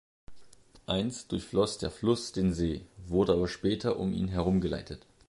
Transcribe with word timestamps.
Einst 0.87 1.31
durchfloss 1.31 1.77
der 1.77 1.91
Fluss 1.91 2.31
den 2.31 2.53
See, 2.53 2.87
wurde 3.05 3.33
aber 3.33 3.47
später 3.47 3.99
um 3.99 4.13
ihn 4.13 4.29
herumgeleitet. 4.29 5.05